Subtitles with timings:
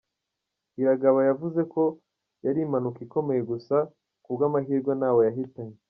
[0.81, 1.83] Iragaba yavuze ko
[2.45, 3.75] yari impanuka ikomeye gusa
[4.23, 5.75] kubw’amahirwe ntawe yahitanye.